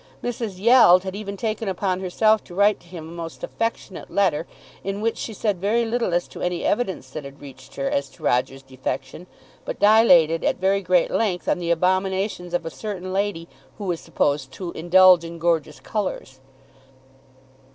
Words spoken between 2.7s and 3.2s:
to him a